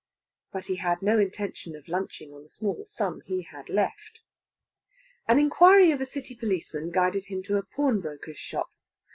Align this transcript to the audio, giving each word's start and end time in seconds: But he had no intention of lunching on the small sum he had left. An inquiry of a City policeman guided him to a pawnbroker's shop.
But 0.51 0.65
he 0.65 0.77
had 0.77 1.03
no 1.03 1.19
intention 1.19 1.75
of 1.75 1.87
lunching 1.87 2.33
on 2.33 2.41
the 2.41 2.49
small 2.49 2.85
sum 2.87 3.21
he 3.27 3.43
had 3.43 3.69
left. 3.69 4.21
An 5.27 5.37
inquiry 5.37 5.91
of 5.91 6.01
a 6.01 6.07
City 6.07 6.33
policeman 6.33 6.89
guided 6.89 7.27
him 7.27 7.43
to 7.43 7.57
a 7.57 7.63
pawnbroker's 7.63 8.39
shop. 8.39 8.71